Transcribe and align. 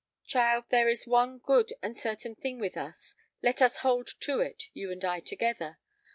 "Child, 0.25 0.65
there 0.71 0.89
is 0.89 1.05
one 1.05 1.37
good 1.37 1.73
and 1.83 1.95
certain 1.95 2.33
thing 2.33 2.57
with 2.57 2.75
us—let 2.75 3.61
us 3.61 3.77
hold 3.85 4.07
to 4.21 4.39
it, 4.39 4.63
you 4.73 4.91
and 4.91 5.05
I 5.05 5.19
together. 5.19 5.77